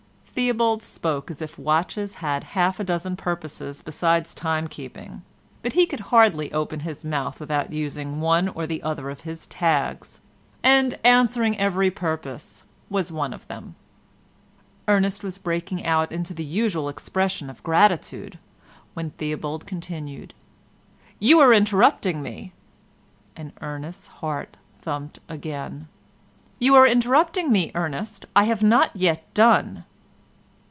Theobald 0.33 0.81
spoke 0.81 1.29
as 1.29 1.41
if 1.41 1.59
watches 1.59 2.15
had 2.15 2.45
half 2.55 2.79
a 2.79 2.85
dozen 2.85 3.15
purposes 3.17 3.81
besides 3.83 4.33
time 4.33 4.67
keeping, 4.69 5.23
but 5.61 5.73
he 5.73 5.85
could 5.85 5.99
hardly 5.99 6.51
open 6.53 6.79
his 6.79 7.03
mouth 7.03 7.39
without 7.39 7.73
using 7.73 8.21
one 8.21 8.47
or 8.47 8.65
other 8.81 9.09
of 9.11 9.21
his 9.21 9.45
tags, 9.45 10.19
and 10.63 10.97
"answering 11.03 11.57
every 11.59 11.91
purpose" 11.91 12.63
was 12.89 13.11
one 13.11 13.33
of 13.33 13.47
them. 13.49 13.75
Ernest 14.87 15.21
was 15.21 15.37
breaking 15.37 15.85
out 15.85 16.13
into 16.13 16.33
the 16.33 16.45
usual 16.45 16.87
expressions 16.89 17.49
of 17.51 17.61
gratitude, 17.61 18.39
when 18.93 19.11
Theobald 19.11 19.67
continued, 19.67 20.33
"You 21.19 21.39
are 21.41 21.53
interrupting 21.53 22.21
me," 22.21 22.53
and 23.35 23.51
Ernest's 23.61 24.07
heart 24.07 24.55
thumped 24.81 25.19
again. 25.27 25.87
"You 26.57 26.73
are 26.75 26.87
interrupting 26.87 27.51
me, 27.51 27.71
Ernest. 27.75 28.25
I 28.33 28.45
have 28.45 28.63
not 28.63 28.95
yet 28.95 29.31
done." 29.33 29.83